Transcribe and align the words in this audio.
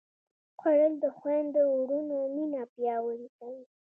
خوړل 0.59 0.93
د 1.03 1.05
خویندو 1.17 1.61
وروڼو 1.73 2.17
مینه 2.35 2.61
پیاوړې 2.73 3.27
کوي 3.37 3.63